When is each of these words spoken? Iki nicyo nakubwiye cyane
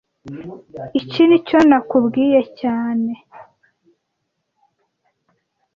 Iki 0.99 1.21
nicyo 1.27 1.57
nakubwiye 1.69 2.41
cyane 2.59 3.11